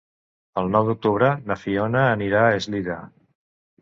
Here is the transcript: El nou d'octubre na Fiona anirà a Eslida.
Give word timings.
El 0.61 0.69
nou 0.75 0.87
d'octubre 0.87 1.29
na 1.51 1.59
Fiona 1.65 2.01
anirà 2.17 2.43
a 2.47 2.59
Eslida. 2.63 2.97